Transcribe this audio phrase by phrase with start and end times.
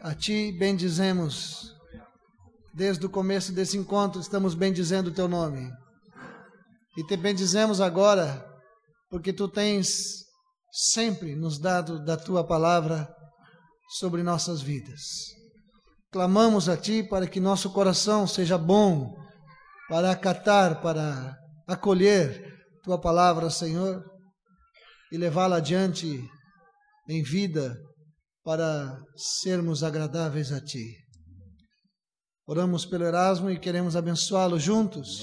[0.00, 1.74] A Ti bendizemos.
[2.74, 5.72] Desde o começo desse encontro, estamos bendizendo o Teu nome.
[6.96, 8.46] E te bendizemos agora,
[9.08, 10.24] porque Tu tens
[10.70, 13.08] sempre nos dado da Tua palavra
[13.98, 15.00] sobre nossas vidas.
[16.12, 19.14] Clamamos a Ti para que nosso coração seja bom
[19.88, 21.34] para acatar, para
[21.66, 24.04] acolher Tua palavra, Senhor,
[25.10, 26.22] e levá-la adiante
[27.08, 27.74] em vida
[28.46, 31.04] para sermos agradáveis a Ti.
[32.46, 35.20] Oramos pelo Erasmo e queremos abençoá-lo juntos,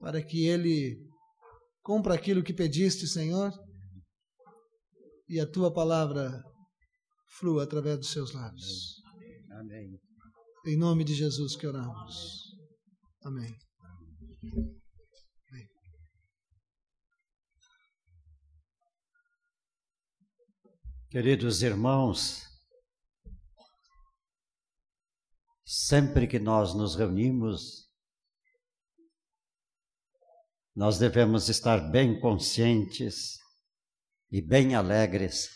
[0.00, 0.98] para que ele
[1.84, 3.52] cumpra aquilo que pediste, Senhor,
[5.28, 6.42] e a Tua palavra
[7.38, 9.00] flua através dos seus lábios.
[9.52, 9.96] Amém.
[10.66, 12.16] Em nome de Jesus que oramos.
[13.22, 13.54] Amém.
[21.16, 22.42] Queridos irmãos,
[25.64, 27.90] sempre que nós nos reunimos,
[30.74, 33.38] nós devemos estar bem conscientes
[34.30, 35.48] e bem alegres,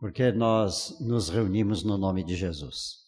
[0.00, 3.06] porque nós nos reunimos no nome de Jesus.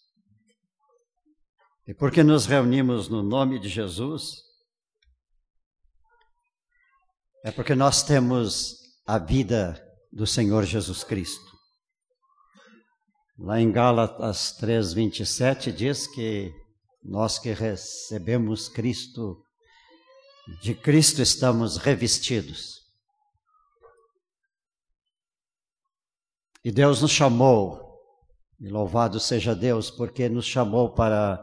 [1.86, 4.41] E porque nos reunimos no nome de Jesus,
[7.45, 11.56] é porque nós temos a vida do Senhor Jesus Cristo.
[13.39, 16.53] Lá em Gálatas 3:27 diz que
[17.03, 19.45] nós que recebemos Cristo,
[20.61, 22.79] de Cristo estamos revestidos.
[26.64, 27.97] E Deus nos chamou,
[28.61, 31.39] e louvado seja Deus, porque nos chamou para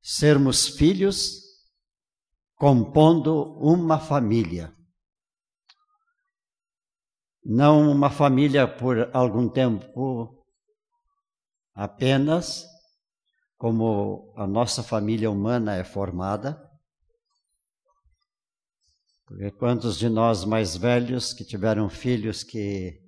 [0.00, 1.42] sermos filhos
[2.56, 4.77] compondo uma família
[7.50, 10.44] não uma família por algum tempo
[11.74, 12.66] apenas,
[13.56, 16.62] como a nossa família humana é formada.
[19.24, 23.00] Porque quantos de nós mais velhos que tiveram filhos que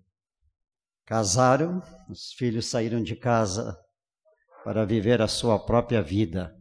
[1.04, 3.78] casaram, os filhos saíram de casa
[4.64, 6.56] para viver a sua própria vida.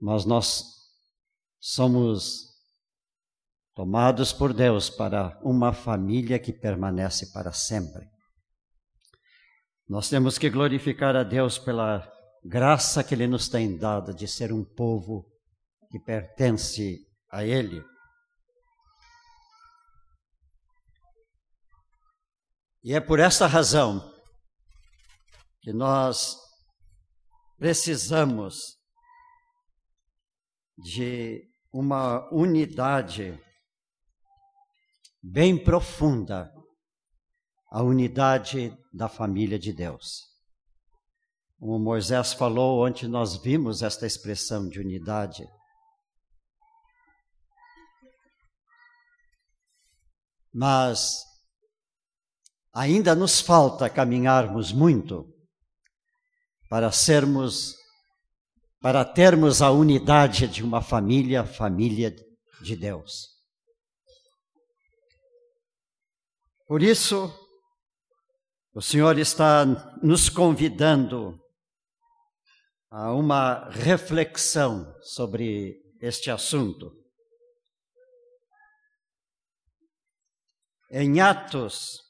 [0.00, 0.62] Mas nós
[1.58, 2.45] somos
[3.76, 8.08] tomados por Deus para uma família que permanece para sempre.
[9.86, 12.10] Nós temos que glorificar a Deus pela
[12.42, 15.30] graça que Ele nos tem dado de ser um povo
[15.90, 17.84] que pertence a Ele.
[22.82, 24.10] E é por essa razão
[25.60, 26.34] que nós
[27.58, 28.78] precisamos
[30.78, 33.38] de uma unidade
[35.28, 36.52] bem profunda
[37.68, 40.20] a unidade da família de Deus.
[41.58, 45.44] Como Moisés falou, ontem nós vimos esta expressão de unidade.
[50.54, 51.24] Mas
[52.72, 55.26] ainda nos falta caminharmos muito
[56.68, 57.74] para sermos,
[58.80, 62.14] para termos a unidade de uma família, família
[62.62, 63.35] de Deus.
[66.66, 67.32] Por isso,
[68.74, 69.64] o Senhor está
[70.02, 71.40] nos convidando
[72.90, 76.90] a uma reflexão sobre este assunto.
[80.90, 82.00] Em Atos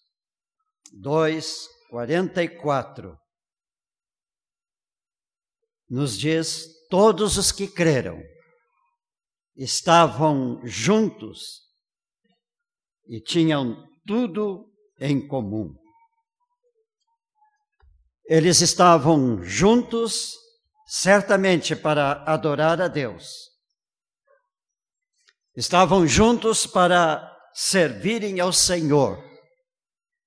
[1.02, 3.14] 2, 44,
[5.86, 8.22] nos diz: todos os que creram
[9.54, 11.60] estavam juntos
[13.06, 15.74] e tinham tudo em comum.
[18.24, 20.34] Eles estavam juntos,
[20.86, 23.50] certamente para adorar a Deus.
[25.54, 29.22] Estavam juntos para servirem ao Senhor,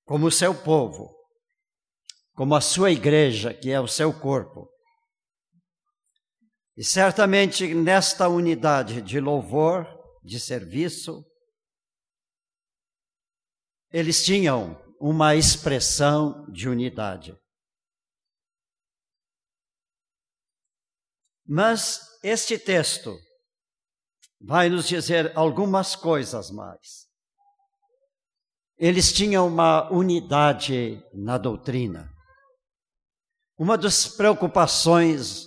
[0.04, 1.14] como seu povo,
[2.34, 4.68] como a sua igreja, que é o seu corpo.
[6.76, 9.86] E certamente nesta unidade de louvor,
[10.24, 11.22] de serviço,
[13.92, 17.36] eles tinham uma expressão de unidade.
[21.46, 23.18] Mas este texto
[24.40, 27.08] vai nos dizer algumas coisas mais.
[28.78, 32.08] Eles tinham uma unidade na doutrina.
[33.58, 35.46] Uma das preocupações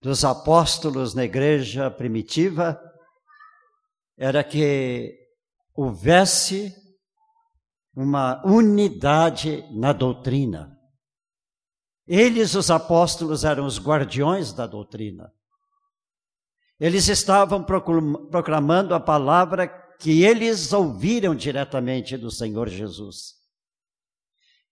[0.00, 2.80] dos apóstolos na igreja primitiva
[4.16, 5.18] era que
[5.74, 6.81] houvesse
[7.94, 10.76] uma unidade na doutrina.
[12.06, 15.30] Eles, os apóstolos, eram os guardiões da doutrina.
[16.80, 19.68] Eles estavam proclamando a palavra
[20.00, 23.34] que eles ouviram diretamente do Senhor Jesus.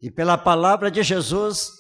[0.01, 1.71] E pela palavra de Jesus,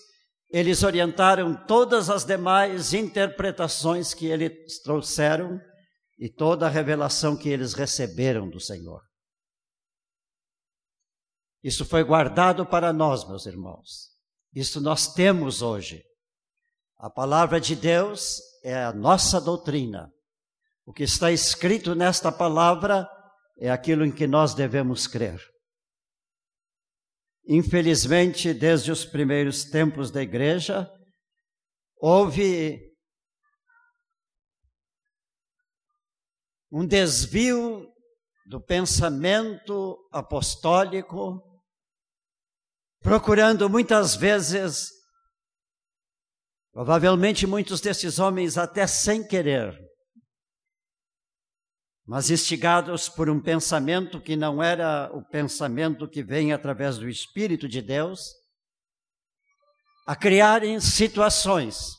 [0.52, 5.60] eles orientaram todas as demais interpretações que eles trouxeram
[6.18, 9.09] e toda a revelação que eles receberam do Senhor.
[11.62, 14.10] Isso foi guardado para nós, meus irmãos.
[14.54, 16.02] Isso nós temos hoje.
[16.98, 20.10] A palavra de Deus é a nossa doutrina.
[20.84, 23.08] O que está escrito nesta palavra
[23.58, 25.40] é aquilo em que nós devemos crer.
[27.46, 30.90] Infelizmente, desde os primeiros tempos da igreja,
[31.96, 32.90] houve
[36.70, 37.90] um desvio
[38.46, 41.49] do pensamento apostólico,
[43.00, 44.90] procurando muitas vezes,
[46.72, 49.76] provavelmente muitos desses homens até sem querer,
[52.06, 57.68] mas instigados por um pensamento que não era o pensamento que vem através do Espírito
[57.68, 58.34] de Deus,
[60.06, 61.96] a criarem situações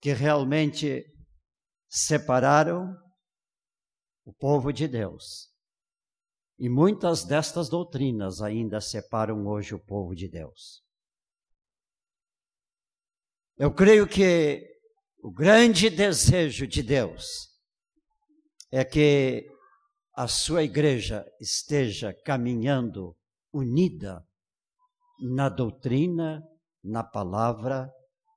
[0.00, 1.04] que realmente
[1.88, 2.96] separaram
[4.24, 5.49] o povo de Deus.
[6.60, 10.84] E muitas destas doutrinas ainda separam hoje o povo de Deus.
[13.56, 14.62] Eu creio que
[15.22, 17.48] o grande desejo de Deus
[18.70, 19.50] é que
[20.14, 23.16] a sua igreja esteja caminhando
[23.50, 24.22] unida
[25.18, 26.42] na doutrina,
[26.84, 27.90] na palavra,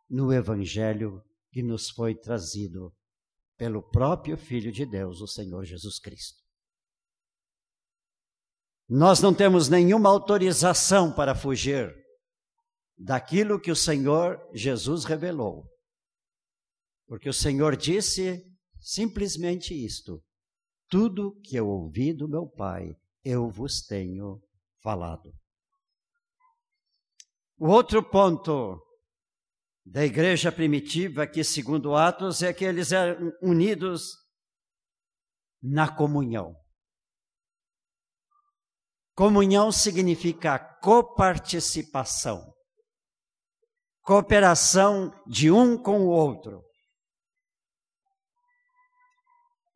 [0.10, 1.22] no evangelho
[1.52, 2.94] que nos foi trazido
[3.58, 6.43] pelo próprio Filho de Deus, o Senhor Jesus Cristo.
[8.90, 11.94] Nós não temos nenhuma autorização para fugir
[12.98, 15.66] daquilo que o Senhor Jesus revelou.
[17.08, 18.44] Porque o Senhor disse
[18.80, 20.22] simplesmente isto:
[20.90, 24.42] tudo que eu ouvi do meu Pai, eu vos tenho
[24.82, 25.34] falado.
[27.58, 28.82] O outro ponto
[29.86, 34.12] da igreja primitiva, que segundo Atos, é que eles eram unidos
[35.62, 36.56] na comunhão.
[39.16, 42.52] Comunhão significa coparticipação,
[44.02, 46.64] cooperação de um com o outro.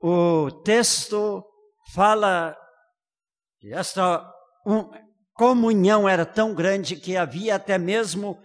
[0.02, 1.44] O texto
[1.94, 2.58] fala
[3.60, 4.28] que esta
[4.66, 4.90] um,
[5.34, 8.42] comunhão era tão grande que havia até mesmo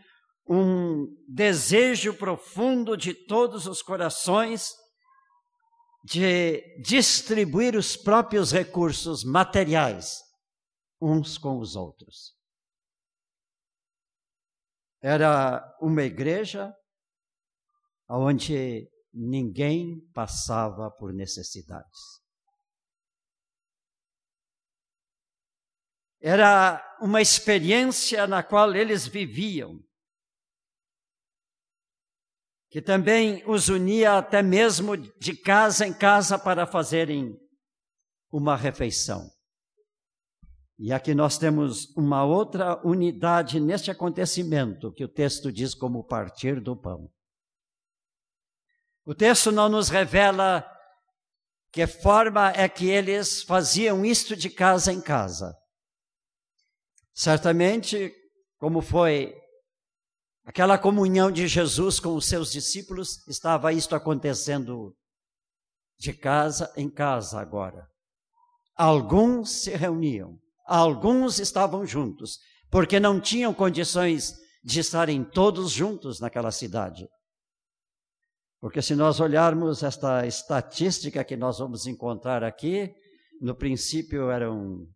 [0.47, 4.73] um desejo profundo de todos os corações
[6.05, 10.32] de distribuir os próprios recursos materiais
[11.03, 12.37] uns com os outros.
[15.01, 16.73] Era uma igreja
[18.09, 21.99] onde ninguém passava por necessidades.
[26.21, 29.83] Era uma experiência na qual eles viviam
[32.73, 37.39] que também os unia até mesmo de casa em casa para fazerem
[38.31, 39.31] uma refeição.
[40.83, 46.61] E aqui nós temos uma outra unidade neste acontecimento que o texto diz como partir
[46.61, 47.09] do pão.
[49.05, 50.69] O texto não nos revela
[51.71, 55.57] que forma é que eles faziam isto de casa em casa.
[57.15, 58.13] Certamente,
[58.59, 59.33] como foi
[60.45, 64.93] Aquela comunhão de Jesus com os seus discípulos, estava isto acontecendo
[65.97, 67.87] de casa em casa agora.
[68.75, 72.39] Alguns se reuniam, alguns estavam juntos,
[72.71, 77.09] porque não tinham condições de estarem todos juntos naquela cidade.
[78.61, 82.95] Porque se nós olharmos esta estatística que nós vamos encontrar aqui,
[83.41, 84.87] no princípio eram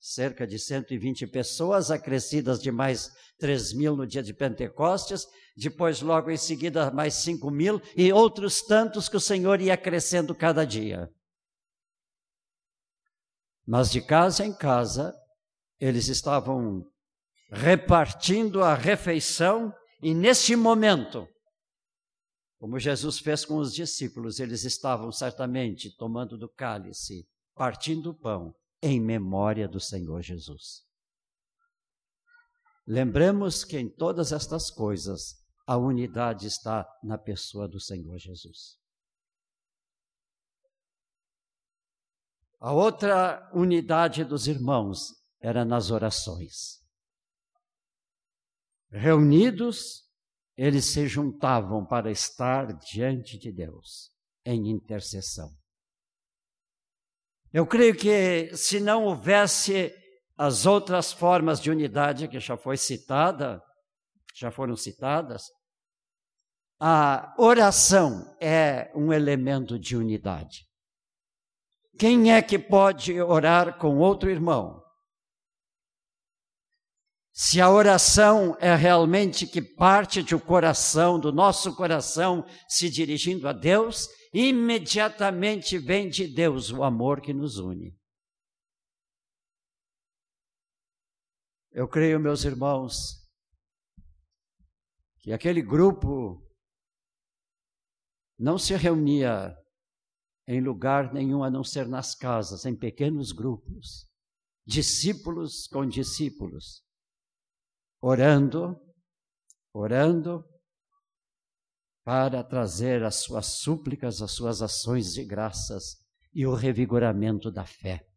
[0.00, 6.30] cerca de 120 pessoas, acrescidas de mais 3 mil no dia de Pentecostes, depois, logo
[6.30, 11.10] em seguida, mais 5 mil, e outros tantos que o Senhor ia crescendo cada dia.
[13.70, 15.14] Mas de casa em casa,
[15.78, 16.90] eles estavam
[17.50, 19.70] repartindo a refeição,
[20.02, 21.28] e neste momento,
[22.58, 28.54] como Jesus fez com os discípulos, eles estavam certamente tomando do cálice, partindo o pão
[28.82, 30.82] em memória do Senhor Jesus.
[32.86, 35.34] Lembremos que em todas estas coisas
[35.66, 38.78] a unidade está na pessoa do Senhor Jesus.
[42.60, 46.78] A outra unidade dos irmãos era nas orações.
[48.90, 50.08] Reunidos,
[50.56, 54.10] eles se juntavam para estar diante de Deus
[54.44, 55.50] em intercessão.
[57.52, 59.94] Eu creio que se não houvesse
[60.36, 63.62] as outras formas de unidade que já foi citada,
[64.34, 65.44] já foram citadas,
[66.80, 70.67] a oração é um elemento de unidade.
[71.98, 74.80] Quem é que pode orar com outro irmão?
[77.32, 83.52] Se a oração é realmente que parte do coração, do nosso coração, se dirigindo a
[83.52, 87.96] Deus, imediatamente vem de Deus o amor que nos une.
[91.70, 93.28] Eu creio, meus irmãos,
[95.20, 96.44] que aquele grupo
[98.38, 99.56] não se reunia
[100.48, 104.08] em lugar nenhum a não ser nas casas, em pequenos grupos,
[104.66, 106.82] discípulos com discípulos,
[108.00, 108.74] orando,
[109.74, 110.42] orando
[112.02, 115.98] para trazer as suas súplicas, as suas ações de graças
[116.32, 118.08] e o revigoramento da fé.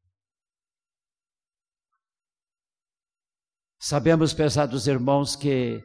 [3.78, 5.84] Sabemos, pesados irmãos, que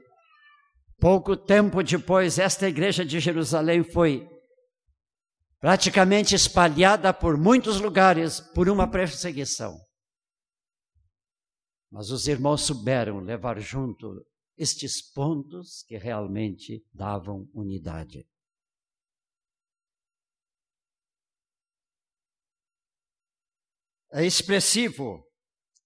[1.00, 4.35] pouco tempo depois esta igreja de Jerusalém foi
[5.66, 9.76] praticamente espalhada por muitos lugares por uma perseguição.
[11.90, 14.24] Mas os irmãos souberam levar junto
[14.56, 18.24] estes pontos que realmente davam unidade.
[24.12, 25.28] É expressivo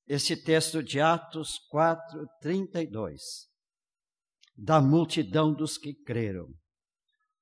[0.06, 3.49] esse texto de Atos 4, 32.
[4.54, 6.52] Da multidão dos que creram,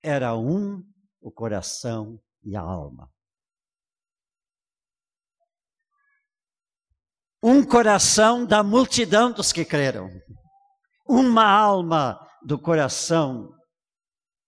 [0.01, 0.85] era um
[1.21, 3.11] o coração e a alma.
[7.43, 10.09] Um coração da multidão dos que creram
[11.09, 13.51] uma alma do coração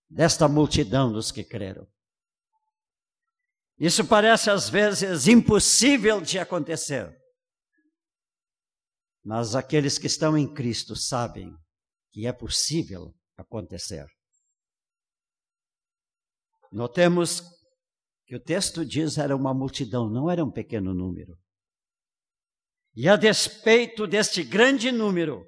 [0.09, 1.89] desta multidão dos que creram.
[3.79, 7.11] Isso parece às vezes impossível de acontecer.
[9.25, 11.51] Mas aqueles que estão em Cristo sabem
[12.13, 14.07] que é possível acontecer.
[16.71, 17.41] Notemos
[18.31, 21.37] que o texto diz era uma multidão, não era um pequeno número.
[22.95, 25.45] E a despeito deste grande número,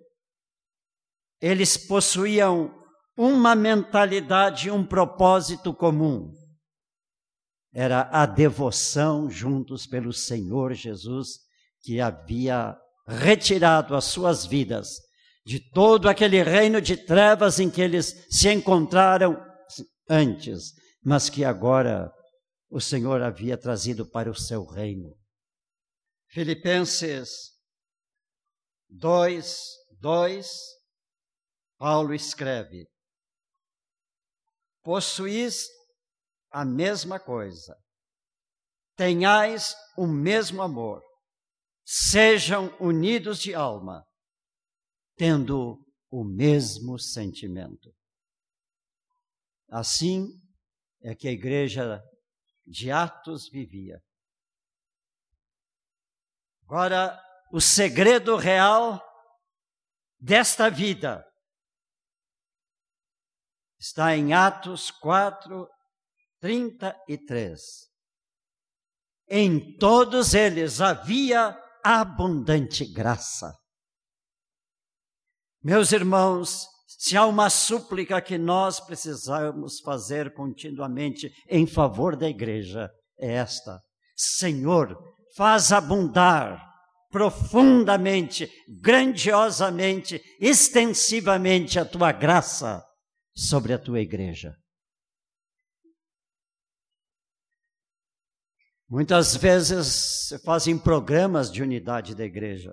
[1.41, 2.75] eles possuíam
[3.17, 6.33] uma mentalidade, um propósito comum.
[7.73, 11.39] Era a devoção juntos pelo Senhor Jesus,
[11.83, 14.99] que havia retirado as suas vidas
[15.47, 19.41] de todo aquele reino de trevas em que eles se encontraram
[20.11, 22.13] antes, mas que agora
[22.73, 25.15] o Senhor havia trazido para o seu reino.
[26.31, 27.53] Filipenses
[28.89, 29.59] 2,
[30.01, 30.49] 2
[31.77, 32.89] Paulo escreve:
[34.83, 35.67] possuís
[36.51, 37.77] a mesma coisa,
[38.97, 41.03] tenhais o mesmo amor,
[41.85, 44.03] sejam unidos de alma,
[45.15, 45.79] tendo
[46.11, 47.95] o mesmo sentimento.
[49.69, 50.27] Assim
[51.03, 52.03] é que a igreja
[52.67, 54.03] de Atos vivia.
[56.65, 57.21] Agora,
[57.53, 59.03] o segredo real
[60.19, 61.27] desta vida
[63.83, 65.69] Está em Atos 4,
[66.39, 67.61] 33.
[69.27, 73.53] Em todos eles havia abundante graça.
[75.61, 76.69] Meus irmãos,
[77.03, 83.83] se há uma súplica que nós precisamos fazer continuamente em favor da igreja, é esta:
[84.15, 84.97] Senhor,
[85.35, 86.65] faz abundar
[87.11, 88.49] profundamente,
[88.81, 92.81] grandiosamente, extensivamente a tua graça
[93.35, 94.55] sobre a tua igreja.
[98.89, 102.73] Muitas vezes se fazem programas de unidade da igreja.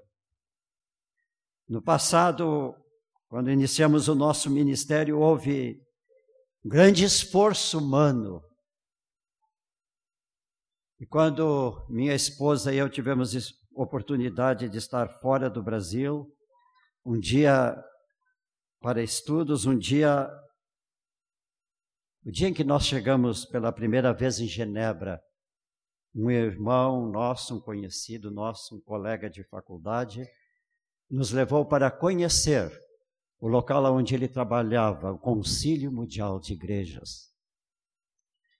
[1.67, 2.75] No passado,
[3.29, 5.79] quando iniciamos o nosso ministério, houve
[6.65, 8.41] grande esforço humano.
[10.99, 13.33] E quando minha esposa e eu tivemos
[13.75, 16.27] oportunidade de estar fora do Brasil,
[17.05, 17.75] um dia
[18.81, 20.27] para estudos, um dia
[22.25, 25.21] o dia em que nós chegamos pela primeira vez em Genebra,
[26.13, 30.27] um irmão nosso, um conhecido nosso, um colega de faculdade,
[31.09, 32.69] nos levou para conhecer
[33.39, 37.29] o local onde ele trabalhava, o Concílio Mundial de Igrejas.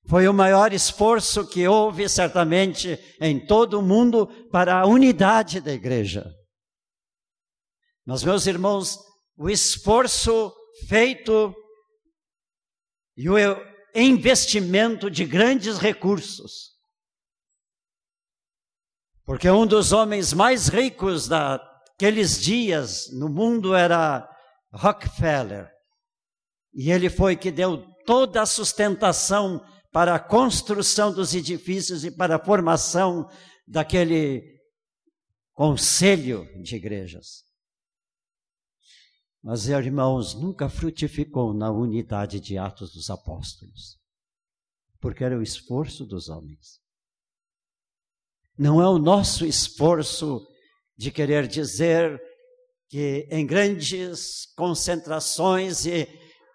[0.07, 5.73] Foi o maior esforço que houve, certamente, em todo o mundo para a unidade da
[5.73, 6.33] igreja.
[8.05, 8.97] Mas, meus irmãos,
[9.37, 10.53] o esforço
[10.87, 11.53] feito
[13.15, 13.35] e o
[13.93, 16.69] investimento de grandes recursos.
[19.25, 24.27] Porque um dos homens mais ricos daqueles dias no mundo era
[24.71, 25.71] Rockefeller.
[26.73, 32.35] E ele foi que deu toda a sustentação para a construção dos edifícios e para
[32.35, 33.27] a formação
[33.67, 34.59] daquele
[35.53, 37.43] conselho de igrejas.
[39.41, 43.97] Mas, irmãos, nunca frutificou na unidade de Atos dos Apóstolos,
[44.99, 46.79] porque era o esforço dos homens.
[48.57, 50.45] Não é o nosso esforço
[50.97, 52.21] de querer dizer
[52.89, 56.07] que em grandes concentrações e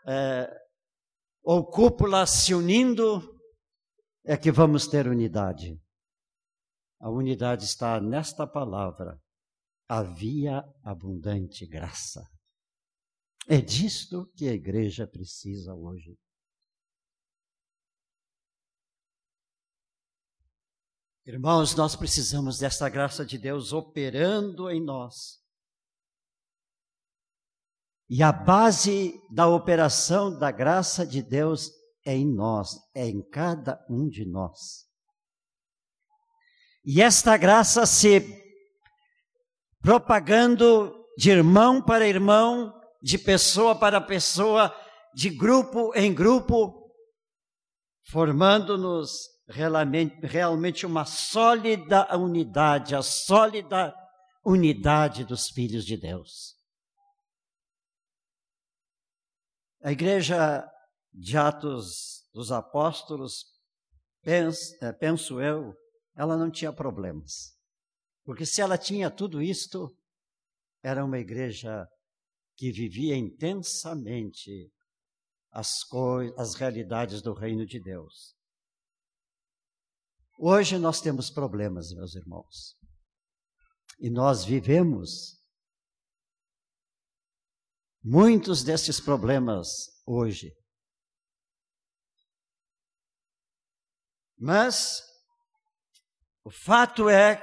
[0.06, 0.50] é,
[1.42, 3.22] ou cúpulas se unindo
[4.24, 5.80] é que vamos ter unidade.
[7.00, 9.20] A unidade está nesta palavra.
[9.86, 12.26] Havia abundante graça.
[13.46, 16.16] É disto que a igreja precisa hoje.
[21.26, 25.43] Irmãos, nós precisamos dessa graça de Deus operando em nós.
[28.08, 31.70] E a base da operação da graça de Deus
[32.04, 34.84] é em nós, é em cada um de nós.
[36.84, 38.20] E esta graça se
[39.80, 44.74] propagando de irmão para irmão, de pessoa para pessoa,
[45.14, 46.90] de grupo em grupo,
[48.10, 49.28] formando-nos
[50.22, 53.94] realmente uma sólida unidade, a sólida
[54.44, 56.54] unidade dos filhos de Deus.
[59.84, 60.66] A igreja
[61.12, 63.44] de Atos dos Apóstolos,
[64.22, 65.74] penso, é, penso eu,
[66.16, 67.54] ela não tinha problemas.
[68.24, 69.94] Porque se ela tinha tudo isto,
[70.82, 71.86] era uma igreja
[72.56, 74.72] que vivia intensamente
[75.52, 75.68] as,
[76.38, 78.34] as realidades do reino de Deus.
[80.38, 82.74] Hoje nós temos problemas, meus irmãos.
[84.00, 85.43] E nós vivemos
[88.04, 89.66] muitos desses problemas
[90.06, 90.52] hoje.
[94.38, 95.02] Mas
[96.44, 97.42] o fato é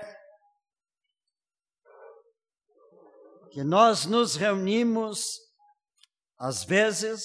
[3.52, 5.40] que nós nos reunimos,
[6.38, 7.24] às vezes,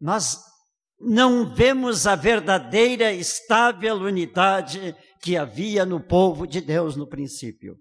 [0.00, 0.36] mas
[0.98, 7.78] não vemos a verdadeira estável unidade que havia no povo de Deus no princípio.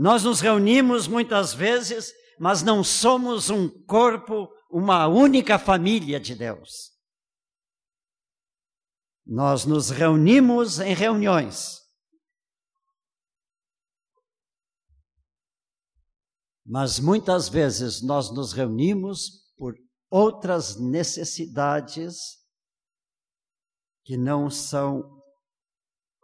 [0.00, 6.90] Nós nos reunimos muitas vezes, mas não somos um corpo, uma única família de Deus.
[9.26, 11.80] Nós nos reunimos em reuniões,
[16.64, 19.74] Mas muitas vezes nós nos reunimos por
[20.08, 22.14] outras necessidades
[24.04, 25.19] que não são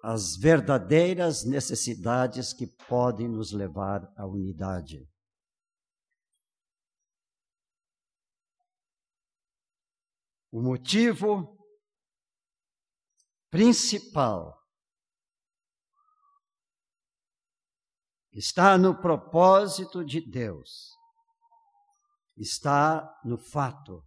[0.09, 5.05] as verdadeiras necessidades que podem nos levar à unidade.
[10.53, 11.59] O motivo
[13.51, 14.57] principal
[18.31, 20.93] está no propósito de Deus,
[22.37, 24.07] está no fato.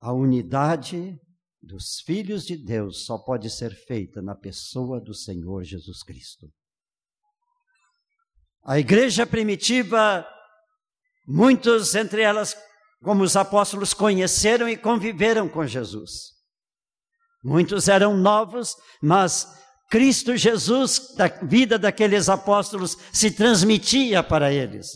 [0.00, 1.20] A unidade
[1.64, 6.46] dos filhos de Deus só pode ser feita na pessoa do Senhor Jesus Cristo.
[8.62, 10.26] A igreja primitiva,
[11.26, 12.56] muitos entre elas,
[13.02, 16.32] como os apóstolos, conheceram e conviveram com Jesus.
[17.42, 19.46] Muitos eram novos, mas
[19.90, 24.88] Cristo Jesus, da vida daqueles apóstolos, se transmitia para eles.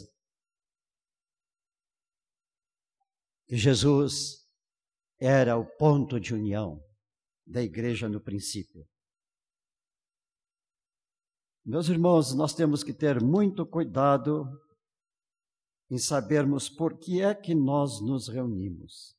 [3.49, 4.38] E Jesus
[5.21, 6.83] era o ponto de união
[7.47, 8.87] da igreja no princípio.
[11.65, 14.47] Meus irmãos, nós temos que ter muito cuidado
[15.91, 19.17] em sabermos por que é que nós nos reunimos.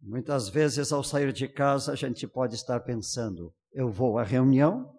[0.00, 4.98] Muitas vezes, ao sair de casa, a gente pode estar pensando: eu vou à reunião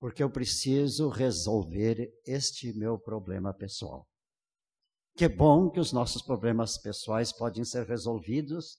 [0.00, 4.09] porque eu preciso resolver este meu problema pessoal.
[5.16, 8.78] Que bom que os nossos problemas pessoais podem ser resolvidos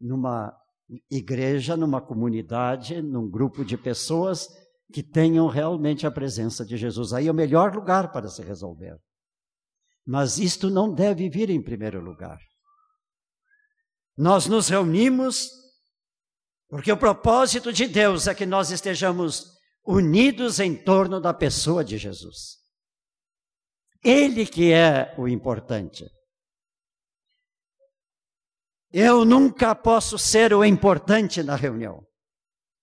[0.00, 0.56] numa
[1.10, 4.48] igreja, numa comunidade, num grupo de pessoas
[4.92, 7.12] que tenham realmente a presença de Jesus.
[7.12, 8.98] Aí é o melhor lugar para se resolver.
[10.06, 12.38] Mas isto não deve vir em primeiro lugar.
[14.16, 15.50] Nós nos reunimos
[16.68, 21.98] porque o propósito de Deus é que nós estejamos unidos em torno da pessoa de
[21.98, 22.59] Jesus.
[24.02, 26.10] Ele que é o importante.
[28.92, 32.04] Eu nunca posso ser o importante na reunião.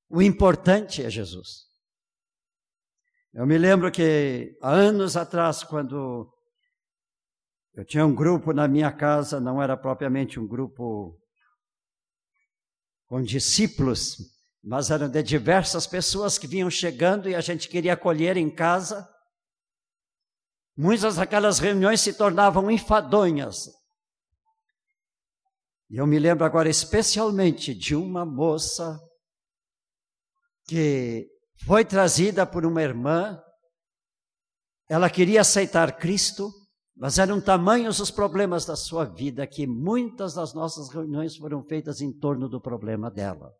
[0.09, 1.67] O importante é Jesus.
[3.33, 6.31] Eu me lembro que há anos atrás, quando
[7.73, 11.19] eu tinha um grupo na minha casa, não era propriamente um grupo
[13.05, 14.17] com discípulos,
[14.63, 19.07] mas eram de diversas pessoas que vinham chegando e a gente queria acolher em casa.
[20.77, 23.67] Muitas daquelas reuniões se tornavam enfadonhas,
[25.89, 28.99] e eu me lembro agora especialmente de uma moça
[30.65, 31.29] que
[31.65, 33.41] foi trazida por uma irmã.
[34.89, 36.51] Ela queria aceitar Cristo,
[36.93, 42.01] mas eram tamanhos os problemas da sua vida que muitas das nossas reuniões foram feitas
[42.01, 43.53] em torno do problema dela.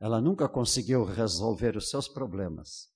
[0.00, 2.91] Ela nunca conseguiu resolver os seus problemas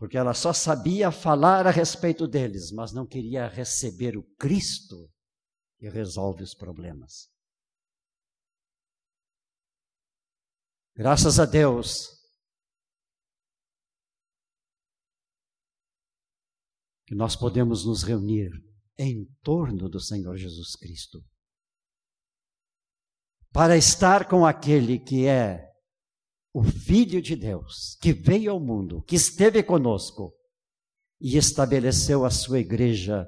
[0.00, 5.12] porque ela só sabia falar a respeito deles, mas não queria receber o Cristo
[5.76, 7.30] que resolve os problemas.
[10.96, 12.18] Graças a Deus,
[17.06, 18.50] que nós podemos nos reunir
[18.98, 21.22] em torno do Senhor Jesus Cristo,
[23.52, 25.69] para estar com aquele que é
[26.52, 30.34] o Filho de Deus, que veio ao mundo, que esteve conosco
[31.20, 33.26] e estabeleceu a sua igreja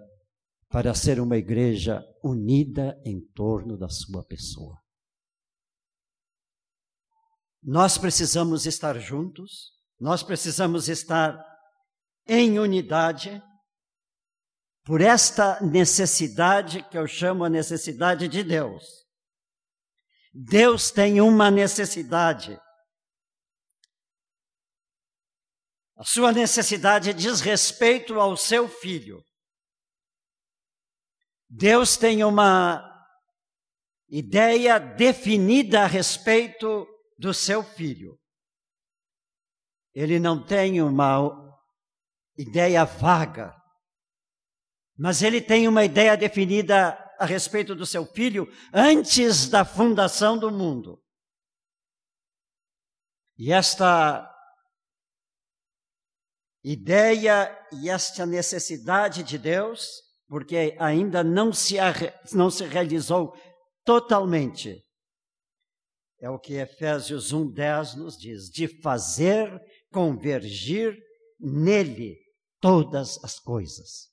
[0.68, 4.80] para ser uma igreja unida em torno da sua pessoa.
[7.62, 11.38] Nós precisamos estar juntos, nós precisamos estar
[12.26, 13.40] em unidade,
[14.84, 18.82] por esta necessidade que eu chamo a necessidade de Deus.
[20.32, 22.58] Deus tem uma necessidade
[26.02, 29.24] A sua necessidade diz respeito ao seu filho.
[31.48, 32.82] Deus tem uma
[34.08, 38.18] ideia definida a respeito do seu filho.
[39.94, 41.56] Ele não tem uma
[42.36, 43.54] ideia vaga,
[44.98, 50.50] mas ele tem uma ideia definida a respeito do seu filho antes da fundação do
[50.50, 51.00] mundo.
[53.38, 54.31] E esta
[56.64, 59.88] ideia e esta necessidade de Deus,
[60.28, 61.76] porque ainda não se,
[62.32, 63.34] não se realizou
[63.84, 64.84] totalmente.
[66.20, 69.50] É o que Efésios 1,10 nos diz: de fazer
[69.90, 70.96] convergir
[71.38, 72.16] nele
[72.60, 74.12] todas as coisas.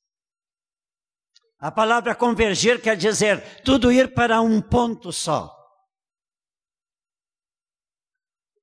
[1.59, 5.55] A palavra convergir quer dizer tudo ir para um ponto só.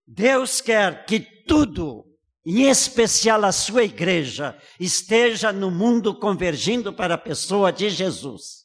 [0.07, 2.06] Deus quer que tudo
[2.47, 8.65] em especial a sua igreja, esteja no mundo convergindo para a pessoa de Jesus.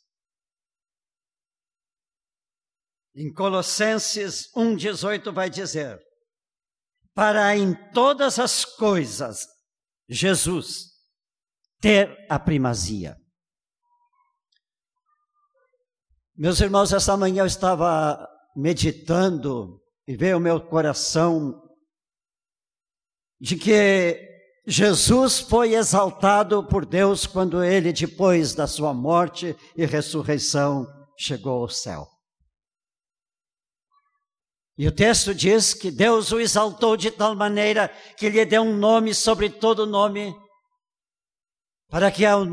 [3.16, 6.00] Em Colossenses 1,18 vai dizer:
[7.16, 9.48] para em todas as coisas
[10.08, 10.92] Jesus
[11.80, 13.18] ter a primazia.
[16.36, 21.60] Meus irmãos, esta manhã eu estava meditando e veio ao meu coração
[23.42, 24.30] de que
[24.68, 30.86] Jesus foi exaltado por Deus quando ele, depois da sua morte e ressurreição,
[31.18, 32.08] chegou ao céu.
[34.78, 38.78] E o texto diz que Deus o exaltou de tal maneira que lhe deu um
[38.78, 40.36] nome sobre todo nome,
[41.90, 42.46] para que ao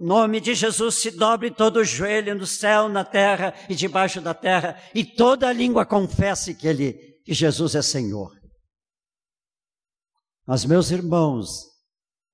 [0.00, 4.34] nome de Jesus se dobre todo o joelho no céu, na terra e debaixo da
[4.34, 8.41] terra, e toda a língua confesse que ele, que Jesus é Senhor.
[10.46, 11.72] Mas, meus irmãos,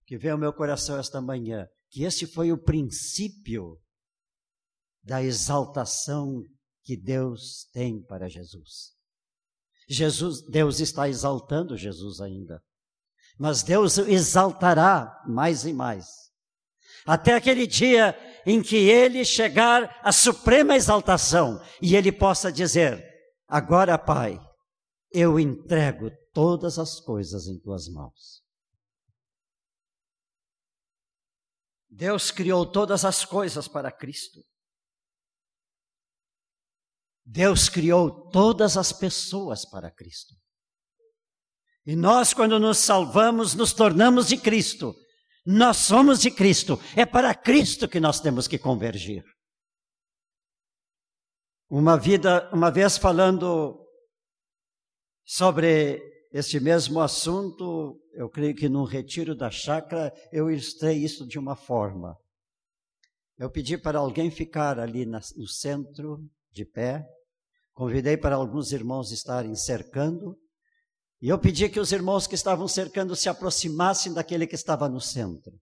[0.07, 3.79] que vem ao meu coração esta manhã, que esse foi o princípio
[5.03, 6.43] da exaltação
[6.83, 8.95] que Deus tem para Jesus.
[9.89, 12.63] Jesus, Deus está exaltando Jesus ainda.
[13.39, 16.07] Mas Deus exaltará mais e mais.
[17.07, 23.03] Até aquele dia em que ele chegar à suprema exaltação e ele possa dizer:
[23.47, 24.39] Agora, Pai,
[25.13, 28.45] eu entrego todas as coisas em tuas mãos.
[31.91, 34.41] Deus criou todas as coisas para Cristo.
[37.25, 40.37] Deus criou todas as pessoas para Cristo.
[41.85, 44.95] E nós, quando nos salvamos, nos tornamos de Cristo.
[45.45, 46.79] Nós somos de Cristo.
[46.97, 49.25] É para Cristo que nós temos que convergir.
[51.69, 53.85] Uma vida, uma vez falando
[55.31, 61.39] Sobre este mesmo assunto, eu creio que no retiro da chácara eu ilustrei isso de
[61.39, 62.17] uma forma.
[63.39, 67.07] Eu pedi para alguém ficar ali no centro, de pé,
[67.73, 70.37] convidei para alguns irmãos estarem cercando,
[71.21, 75.01] e eu pedi que os irmãos que estavam cercando se aproximassem daquele que estava no
[75.01, 75.53] centro.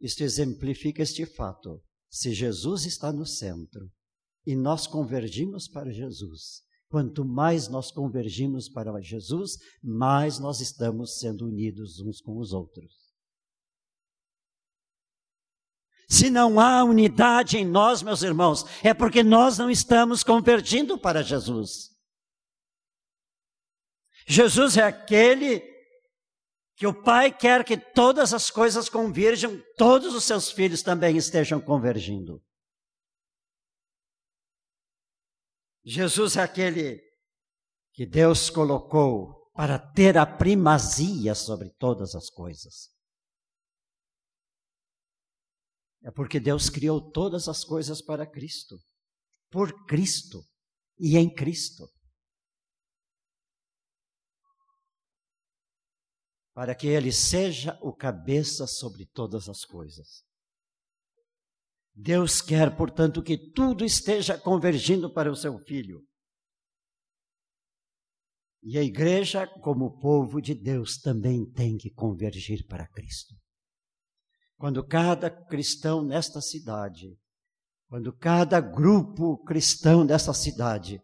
[0.00, 1.82] Isto exemplifica este fato.
[2.10, 3.90] Se Jesus está no centro
[4.44, 11.46] e nós convergimos para Jesus, quanto mais nós convergimos para Jesus, mais nós estamos sendo
[11.46, 13.14] unidos uns com os outros.
[16.06, 21.22] Se não há unidade em nós, meus irmãos, é porque nós não estamos convergindo para
[21.22, 21.96] Jesus.
[24.28, 25.62] Jesus é aquele
[26.76, 31.58] que o Pai quer que todas as coisas converjam, todos os seus filhos também estejam
[31.58, 32.42] convergindo.
[35.84, 37.00] Jesus é aquele
[37.92, 42.90] que Deus colocou para ter a primazia sobre todas as coisas.
[46.02, 48.78] É porque Deus criou todas as coisas para Cristo,
[49.50, 50.42] por Cristo
[50.98, 51.88] e em Cristo.
[56.54, 60.22] para que ele seja o cabeça sobre todas as coisas.
[61.94, 66.02] Deus quer, portanto, que tudo esteja convergindo para o seu filho.
[68.62, 73.34] E a igreja, como povo de Deus, também tem que convergir para Cristo.
[74.56, 77.18] Quando cada cristão nesta cidade,
[77.88, 81.02] quando cada grupo cristão desta cidade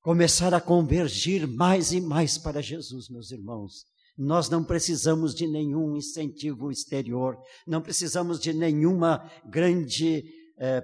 [0.00, 3.84] começar a convergir mais e mais para Jesus, meus irmãos,
[4.18, 10.24] nós não precisamos de nenhum incentivo exterior, não precisamos de nenhuma grande
[10.58, 10.82] eh,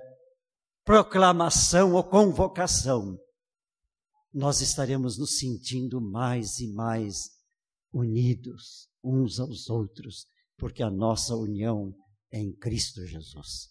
[0.84, 3.18] proclamação ou convocação.
[4.32, 7.30] Nós estaremos nos sentindo mais e mais
[7.92, 11.92] unidos uns aos outros, porque a nossa união
[12.30, 13.68] é em Cristo Jesus.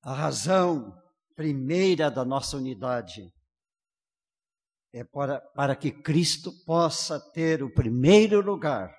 [0.00, 0.90] A razão
[1.36, 3.30] primeira da nossa unidade
[4.92, 8.94] é para, para que Cristo possa ter o primeiro lugar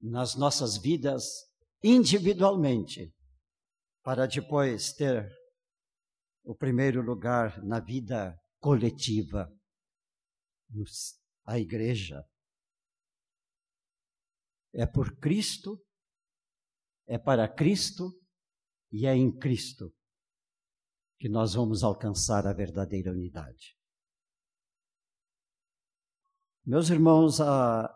[0.00, 1.24] nas nossas vidas
[1.82, 3.12] individualmente,
[4.02, 5.26] para depois ter
[6.44, 9.50] o primeiro lugar na vida coletiva,
[11.46, 12.22] a igreja.
[14.74, 15.82] É por Cristo,
[17.06, 18.10] é para Cristo
[18.92, 19.90] e é em Cristo
[21.18, 23.76] que nós vamos alcançar a verdadeira unidade.
[26.66, 27.94] Meus irmãos, a,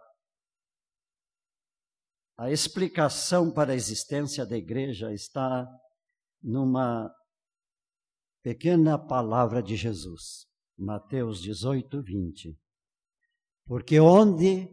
[2.37, 5.67] a explicação para a existência da igreja está
[6.43, 7.11] numa
[8.43, 12.59] pequena palavra de Jesus, Mateus 18, 20.
[13.67, 14.69] Porque onde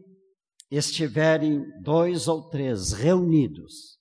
[0.70, 3.98] estiverem dois ou três reunidos,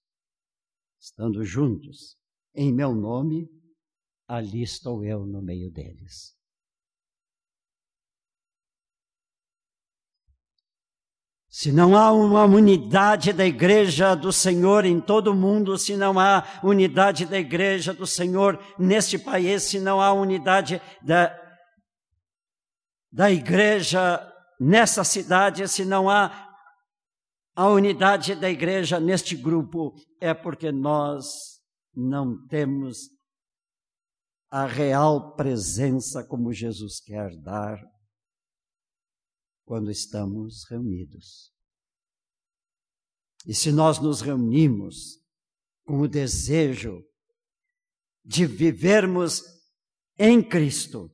[0.99, 2.17] estando juntos,
[2.53, 3.49] em meu nome,
[4.27, 6.35] ali estou eu no meio deles.
[11.57, 16.19] Se não há uma unidade da igreja do Senhor em todo o mundo, se não
[16.19, 21.33] há unidade da igreja do Senhor neste país, se não há unidade da,
[23.09, 24.21] da igreja
[24.59, 26.45] nessa cidade, se não há
[27.55, 31.25] a unidade da igreja neste grupo, é porque nós
[31.95, 33.14] não temos
[34.49, 37.79] a real presença como Jesus quer dar
[39.65, 41.51] quando estamos reunidos.
[43.45, 45.19] E se nós nos reunimos
[45.86, 47.03] com o desejo
[48.23, 49.41] de vivermos
[50.17, 51.12] em Cristo,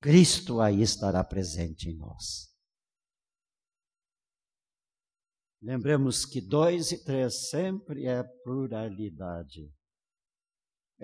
[0.00, 2.48] Cristo aí estará presente em nós.
[5.60, 9.72] Lembremos que dois e três sempre é pluralidade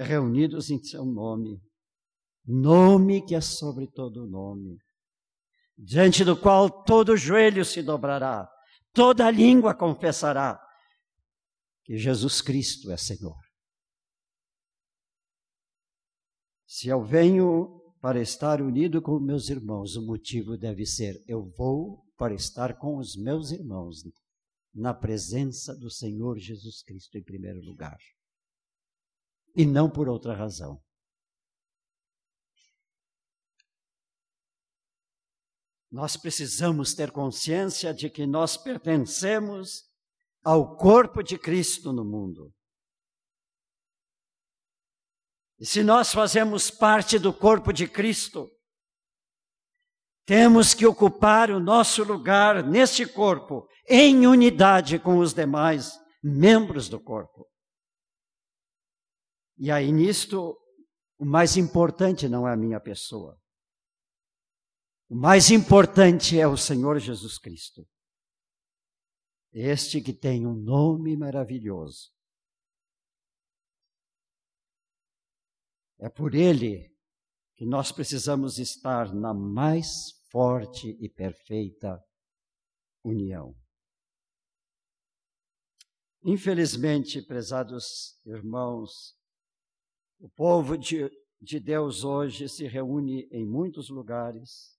[0.02, 1.60] reunidos em seu nome,
[2.44, 4.78] nome que é sobre todo nome,
[5.76, 8.48] diante do qual todo joelho se dobrará,
[8.92, 10.60] toda língua confessará
[11.84, 13.38] que Jesus Cristo é Senhor.
[16.66, 22.04] Se eu venho para estar unido com meus irmãos, o motivo deve ser: eu vou
[22.16, 24.02] para estar com os meus irmãos
[24.74, 27.96] na presença do Senhor Jesus Cristo em primeiro lugar
[29.54, 30.82] e não por outra razão.
[35.90, 39.84] Nós precisamos ter consciência de que nós pertencemos
[40.42, 42.52] ao corpo de Cristo no mundo.
[45.58, 48.50] E se nós fazemos parte do corpo de Cristo,
[50.26, 56.98] temos que ocupar o nosso lugar neste corpo, em unidade com os demais membros do
[56.98, 57.46] corpo.
[59.56, 60.58] E aí nisto,
[61.18, 63.40] o mais importante não é a minha pessoa.
[65.08, 67.86] O mais importante é o Senhor Jesus Cristo.
[69.52, 72.12] Este que tem um nome maravilhoso.
[75.98, 76.92] É por ele
[77.54, 82.02] que nós precisamos estar na mais forte e perfeita
[83.04, 83.54] união.
[86.24, 89.14] Infelizmente, prezados irmãos,
[90.24, 94.74] o povo de, de Deus hoje se reúne em muitos lugares,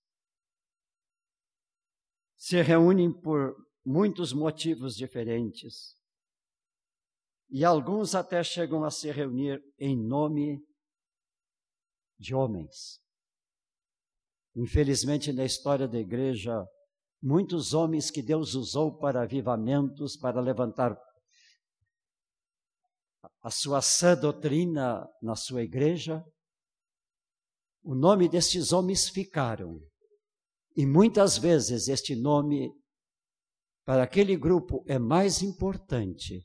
[2.36, 3.54] se reúnem por
[3.84, 5.94] muitos motivos diferentes,
[7.48, 10.60] e alguns até chegam a se reunir em nome
[12.18, 13.00] de homens.
[14.56, 16.66] Infelizmente, na história da igreja,
[17.22, 20.98] muitos homens que Deus usou para avivamentos, para levantar
[23.46, 26.20] a sua sã doutrina na sua igreja,
[27.80, 29.80] o nome destes homens ficaram.
[30.76, 32.72] E muitas vezes este nome,
[33.84, 36.44] para aquele grupo, é mais importante.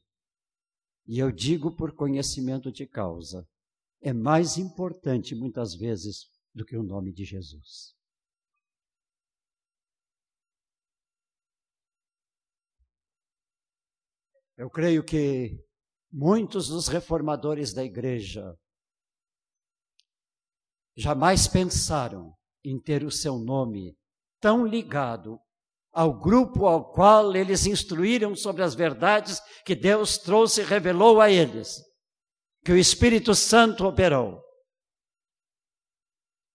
[1.07, 3.49] E eu digo por conhecimento de causa,
[3.99, 7.95] é mais importante muitas vezes do que o nome de Jesus.
[14.55, 15.59] Eu creio que
[16.11, 18.55] muitos dos reformadores da igreja
[20.95, 23.95] jamais pensaram em ter o seu nome
[24.39, 25.39] tão ligado
[25.93, 31.29] ao grupo ao qual eles instruíram sobre as verdades que Deus trouxe e revelou a
[31.29, 31.77] eles,
[32.63, 34.41] que o Espírito Santo operou.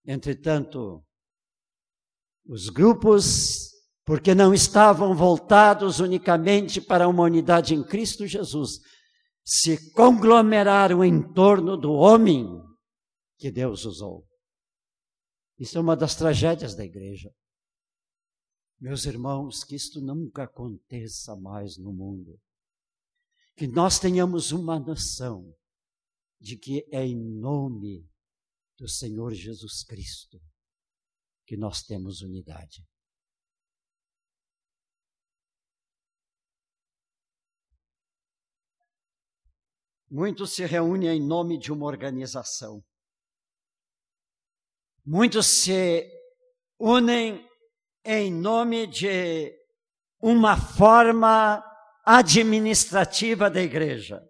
[0.05, 1.03] Entretanto,
[2.47, 3.67] os grupos
[4.05, 8.79] porque não estavam voltados unicamente para uma unidade em Cristo Jesus,
[9.49, 12.45] se conglomeraram em torno do homem
[13.37, 14.27] que Deus usou.
[15.57, 17.33] Isso é uma das tragédias da igreja.
[18.77, 22.37] Meus irmãos, que isto nunca aconteça mais no mundo.
[23.55, 25.55] Que nós tenhamos uma noção
[26.41, 28.05] de que é em nome
[28.77, 30.41] do Senhor Jesus Cristo
[31.45, 32.85] que nós temos unidade.
[40.09, 42.81] Muitos se reúnem em nome de uma organização.
[45.05, 46.05] Muitos se
[46.79, 47.45] unem
[48.05, 49.53] em nome de
[50.21, 51.63] uma forma
[52.05, 54.21] administrativa da igreja.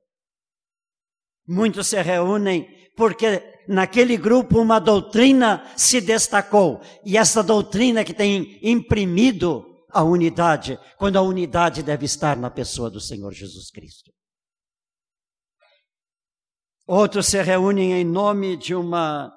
[1.47, 8.59] Muitos se reúnem porque naquele grupo uma doutrina se destacou, e essa doutrina que tem
[8.63, 14.16] imprimido a unidade, quando a unidade deve estar na pessoa do Senhor Jesus Cristo.
[16.89, 19.29] Outros se reúnem em nome de uma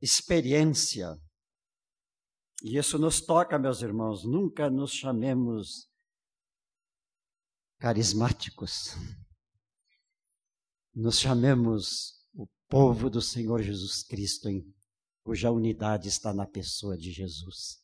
[0.00, 1.20] experiência.
[2.62, 5.90] E isso nos toca, meus irmãos, nunca nos chamemos
[7.80, 8.94] carismáticos.
[10.94, 14.62] Nos chamemos o povo do Senhor Jesus Cristo, em
[15.24, 17.82] cuja unidade está na pessoa de Jesus.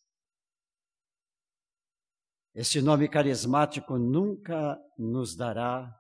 [2.55, 5.93] Este nome carismático nunca nos dará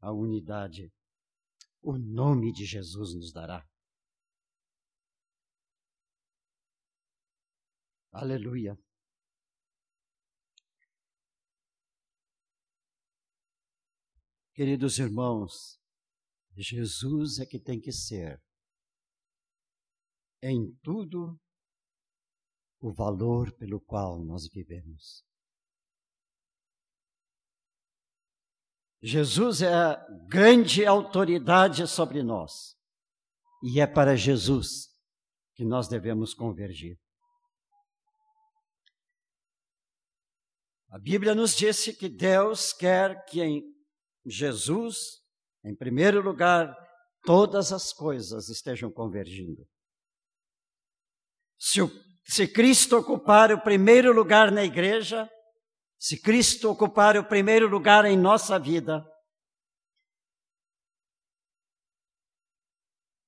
[0.00, 0.92] a unidade
[1.90, 3.66] o nome de Jesus nos dará.
[8.12, 8.78] Aleluia.
[14.52, 15.80] Queridos irmãos,
[16.54, 18.38] Jesus é que tem que ser,
[20.42, 21.40] em tudo,
[22.80, 25.27] o valor pelo qual nós vivemos.
[29.00, 32.76] Jesus é a grande autoridade sobre nós.
[33.62, 34.88] E é para Jesus
[35.54, 36.98] que nós devemos convergir.
[40.90, 43.62] A Bíblia nos disse que Deus quer que em
[44.24, 45.22] Jesus,
[45.64, 46.74] em primeiro lugar,
[47.24, 49.66] todas as coisas estejam convergindo.
[51.58, 51.90] Se, o,
[52.24, 55.28] se Cristo ocupar o primeiro lugar na igreja,
[55.98, 59.04] se Cristo ocupar o primeiro lugar em nossa vida,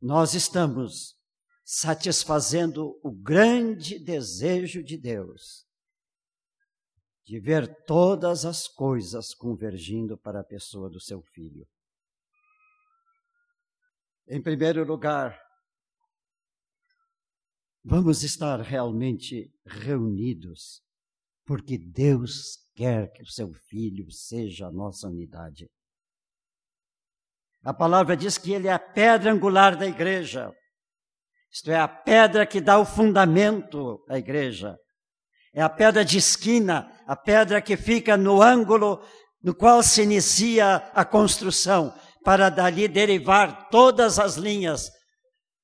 [0.01, 1.19] nós estamos
[1.65, 5.69] satisfazendo o grande desejo de Deus
[7.31, 11.65] de ver todas as coisas convergindo para a pessoa do seu filho.
[14.27, 15.41] Em primeiro lugar,
[17.85, 20.83] vamos estar realmente reunidos,
[21.51, 25.67] porque Deus quer que o seu filho seja a nossa unidade.
[27.65, 30.53] A palavra diz que ele é a pedra angular da igreja.
[31.53, 34.77] Isto é, a pedra que dá o fundamento à igreja.
[35.53, 39.05] É a pedra de esquina, a pedra que fica no ângulo
[39.43, 41.93] no qual se inicia a construção,
[42.23, 44.89] para dali derivar todas as linhas,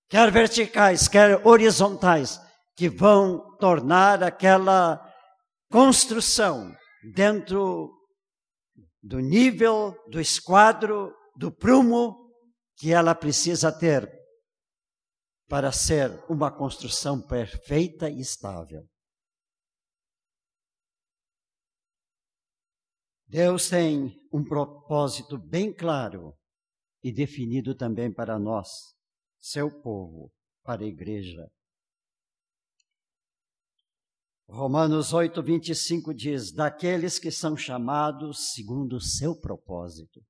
[0.08, 2.40] quer verticais, quer horizontais,
[2.74, 5.05] que vão tornar aquela
[5.76, 6.74] construção
[7.14, 7.92] dentro
[9.02, 12.32] do nível, do esquadro, do prumo
[12.78, 14.10] que ela precisa ter
[15.46, 18.88] para ser uma construção perfeita e estável.
[23.28, 26.32] Deus tem um propósito bem claro
[27.02, 28.66] e definido também para nós,
[29.38, 31.46] seu povo, para a igreja.
[34.48, 40.20] Romanos 8, 25 diz: Daqueles que são chamados segundo o seu propósito.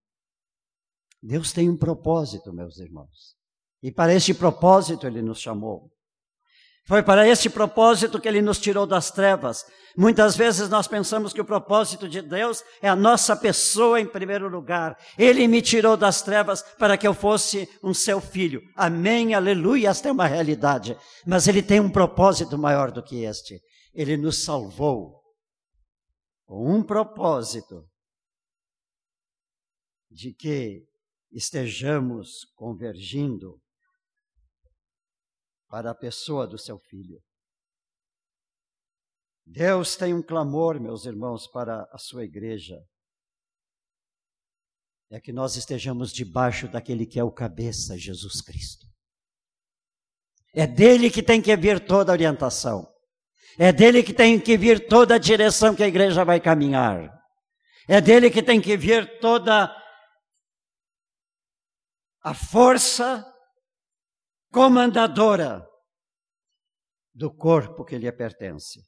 [1.23, 3.37] Deus tem um propósito, meus irmãos.
[3.83, 5.91] E para este propósito ele nos chamou.
[6.87, 9.65] Foi para esse propósito que ele nos tirou das trevas.
[9.99, 14.49] Muitas vezes nós pensamos que o propósito de Deus é a nossa pessoa em primeiro
[14.49, 14.97] lugar.
[15.19, 18.63] Ele me tirou das trevas para que eu fosse um seu filho.
[18.77, 20.97] Amém, aleluia, esta é uma realidade.
[21.27, 23.61] Mas ele tem um propósito maior do que este.
[23.97, 25.25] Ele nos salvou
[26.45, 27.91] com um propósito
[30.11, 30.87] de que
[31.33, 33.59] estejamos convergindo
[35.67, 37.23] para a pessoa do seu filho.
[39.47, 42.79] Deus tem um clamor, meus irmãos, para a sua igreja.
[45.11, 48.87] É que nós estejamos debaixo daquele que é o cabeça, Jesus Cristo.
[50.53, 52.95] É dele que tem que vir toda a orientação.
[53.59, 57.11] É dele que tem que vir toda a direção que a igreja vai caminhar.
[57.89, 59.71] É dele que tem que vir toda
[62.23, 63.25] a força
[64.51, 65.67] comandadora
[67.15, 68.81] do corpo que lhe pertence.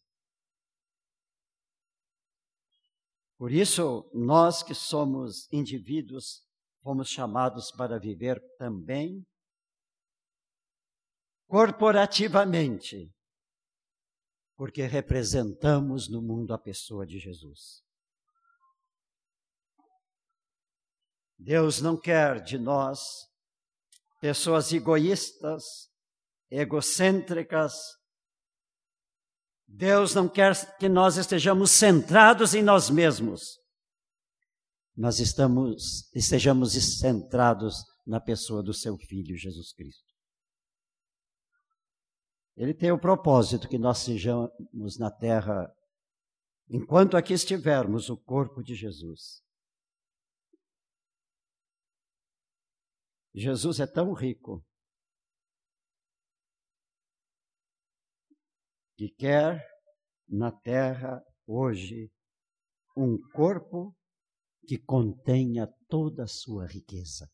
[3.38, 6.42] Por isso, nós que somos indivíduos,
[6.82, 9.24] fomos chamados para viver também
[11.46, 13.10] corporativamente,
[14.58, 17.80] porque representamos no mundo a pessoa de Jesus.
[21.38, 22.98] Deus não quer de nós
[24.20, 25.62] pessoas egoístas,
[26.50, 27.72] egocêntricas.
[29.64, 33.60] Deus não quer que nós estejamos centrados em nós mesmos.
[34.96, 40.07] Nós estamos, estejamos centrados na pessoa do seu Filho Jesus Cristo.
[42.58, 45.72] Ele tem o propósito que nós sejamos na terra,
[46.68, 49.40] enquanto aqui estivermos, o corpo de Jesus.
[53.32, 54.60] Jesus é tão rico
[58.96, 59.64] que quer
[60.28, 62.10] na terra hoje
[62.96, 63.96] um corpo
[64.66, 67.30] que contenha toda a sua riqueza.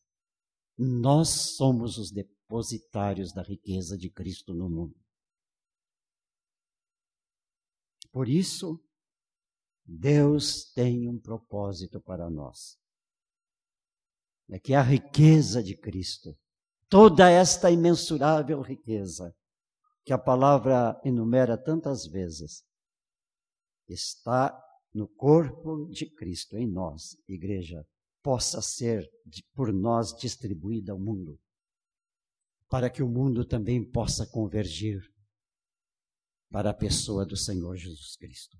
[0.77, 5.04] Nós somos os depositários da riqueza de Cristo no mundo.
[8.15, 8.81] Por isso,
[9.83, 12.77] Deus tem um propósito para nós.
[14.49, 16.33] É que a riqueza de Cristo,
[16.87, 19.35] toda esta imensurável riqueza,
[20.05, 22.63] que a palavra enumera tantas vezes,
[23.85, 24.57] está
[24.93, 27.85] no corpo de Cristo, em nós, igreja,
[28.23, 29.05] possa ser
[29.53, 31.37] por nós distribuída ao mundo,
[32.69, 35.03] para que o mundo também possa convergir
[36.55, 38.57] para a pessoa do Senhor Jesus Cristo.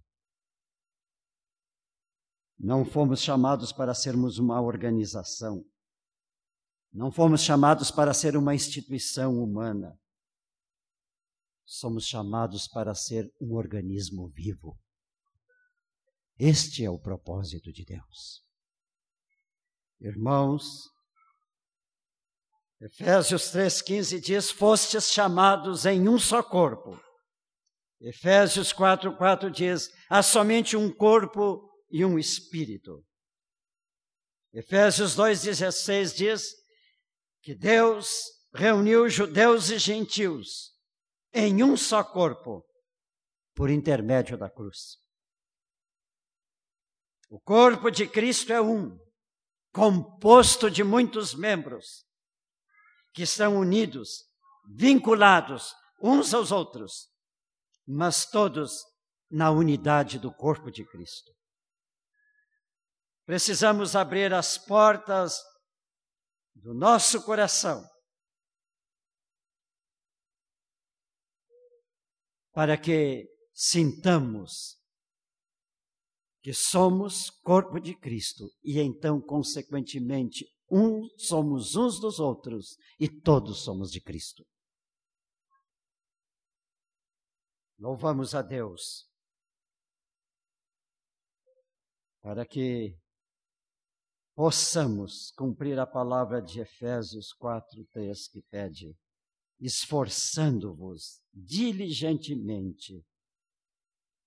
[2.60, 5.64] Não fomos chamados para sermos uma organização,
[6.92, 9.98] não fomos chamados para ser uma instituição humana.
[11.64, 14.78] Somos chamados para ser um organismo vivo.
[16.38, 18.44] Este é o propósito de Deus.
[20.02, 20.92] Irmãos,
[22.82, 27.05] Efésios 3,15 diz: Fostes chamados em um só corpo.
[28.08, 33.04] Efésios 4,4 diz: Há somente um corpo e um espírito.
[34.54, 36.66] Efésios 2,16 diz:
[37.46, 38.24] que Deus
[38.56, 40.74] reuniu judeus e gentios
[41.32, 42.66] em um só corpo
[43.54, 44.98] por intermédio da cruz.
[47.30, 48.98] O corpo de Cristo é um,
[49.72, 52.04] composto de muitos membros,
[53.14, 54.26] que estão unidos,
[54.76, 57.12] vinculados uns aos outros,
[57.88, 58.84] mas todos
[59.30, 61.32] na unidade do corpo de Cristo.
[63.26, 65.40] Precisamos abrir as portas
[66.54, 67.84] do nosso coração
[72.54, 74.80] para que sintamos
[76.42, 83.64] que somos corpo de Cristo e então, consequentemente, um somos uns dos outros e todos
[83.64, 84.46] somos de Cristo.
[87.78, 89.10] Louvamos a Deus
[92.22, 92.98] para que
[94.34, 98.98] possamos cumprir a palavra de Efésios 4, 3 que pede,
[99.60, 103.06] esforçando-vos diligentemente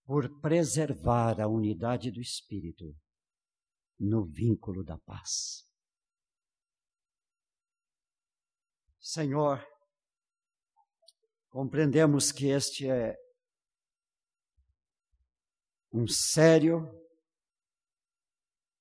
[0.05, 2.97] por preservar a unidade do Espírito
[3.99, 5.67] no vínculo da paz.
[9.01, 9.67] Senhor,
[11.49, 13.28] compreendemos que este é
[15.93, 16.81] um sério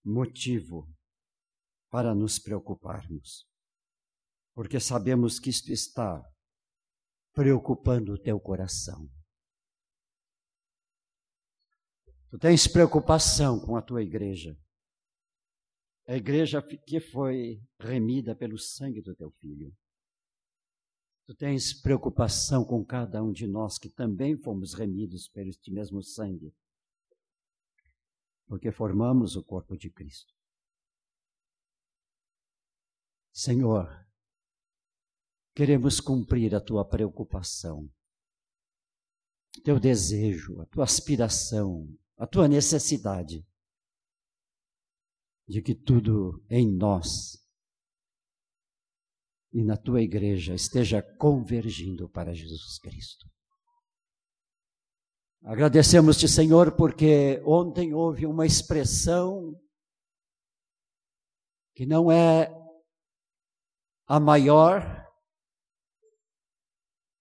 [0.03, 0.87] motivo
[1.89, 3.45] para nos preocuparmos,
[4.53, 6.21] porque sabemos que isto está
[7.33, 9.07] preocupando o teu coração.
[12.29, 14.57] Tu tens preocupação com a tua igreja,
[16.05, 19.73] a igreja que foi remida pelo sangue do teu filho.
[21.25, 26.01] Tu tens preocupação com cada um de nós que também fomos remidos por este mesmo
[26.01, 26.53] sangue
[28.47, 30.33] porque formamos o corpo de Cristo.
[33.31, 33.87] Senhor,
[35.53, 37.91] queremos cumprir a tua preocupação,
[39.63, 41.87] teu desejo, a tua aspiração,
[42.17, 43.45] a tua necessidade
[45.47, 47.37] de que tudo em nós
[49.53, 53.29] e na tua igreja esteja convergindo para Jesus Cristo.
[55.49, 59.57] Agradecemos-te, Senhor, porque ontem houve uma expressão
[61.73, 62.53] que não é
[64.05, 65.07] a maior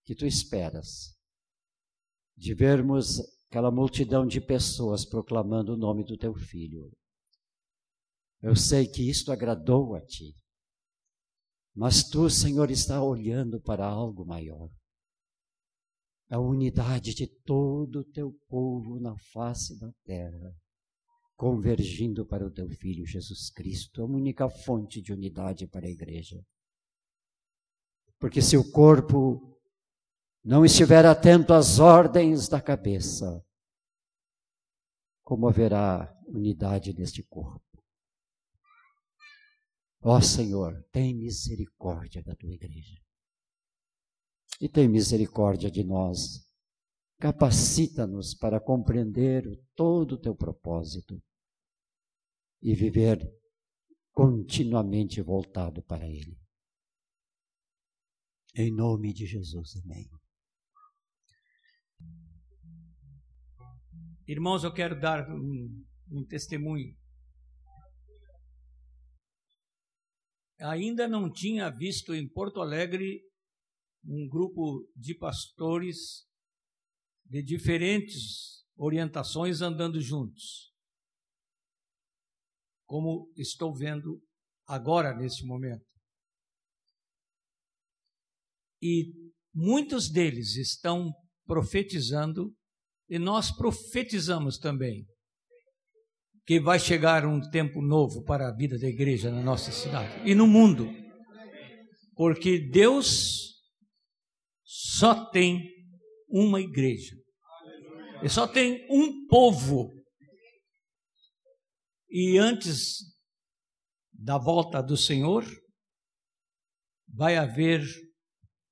[0.05, 1.16] que tu esperas,
[2.37, 6.91] de vermos aquela multidão de pessoas proclamando o nome do teu filho.
[8.43, 10.35] Eu sei que isto agradou a ti,
[11.72, 14.68] mas tu, Senhor, está olhando para algo maior
[16.29, 20.55] a unidade de todo o teu povo na face da terra,
[21.37, 26.45] convergindo para o teu Filho Jesus Cristo, a única fonte de unidade para a igreja.
[28.18, 29.57] Porque se o corpo
[30.43, 33.45] não estiver atento às ordens da cabeça,
[35.22, 37.62] como haverá unidade neste corpo?
[40.01, 43.05] Ó Senhor, tem misericórdia da tua igreja
[44.61, 46.44] e tem misericórdia de nós.
[47.18, 49.44] Capacita-nos para compreender
[49.74, 51.22] todo o teu propósito
[52.62, 53.18] e viver
[54.12, 56.38] continuamente voltado para Ele.
[58.54, 60.09] Em nome de Jesus, amém.
[64.26, 66.96] Irmãos, eu quero dar um, um testemunho.
[70.59, 73.26] Ainda não tinha visto em Porto Alegre
[74.07, 76.24] um grupo de pastores
[77.24, 80.72] de diferentes orientações andando juntos.
[82.86, 84.22] Como estou vendo
[84.66, 85.84] agora, nesse momento.
[88.80, 89.12] E
[89.52, 91.12] muitos deles estão
[91.44, 92.54] profetizando,
[93.09, 95.04] e nós profetizamos também,
[96.44, 100.34] que vai chegar um tempo novo para a vida da igreja na nossa cidade e
[100.34, 100.86] no mundo.
[102.14, 103.55] Porque Deus
[104.66, 105.62] só tem
[106.28, 107.16] uma igreja.
[108.22, 109.92] E só tem um povo.
[112.10, 112.98] E antes
[114.12, 115.44] da volta do Senhor,
[117.06, 117.82] vai haver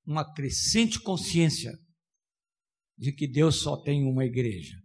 [0.05, 1.73] uma crescente consciência
[2.99, 4.77] de que Deus só tem uma igreja.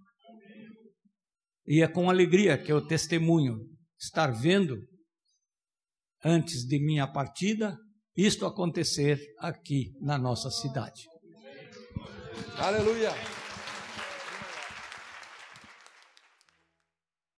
[1.65, 3.57] E é com alegria que eu testemunho
[3.99, 4.77] estar vendo,
[6.23, 7.77] antes de minha partida,
[8.15, 11.07] isto acontecer aqui na nossa cidade.
[12.57, 13.11] Aleluia.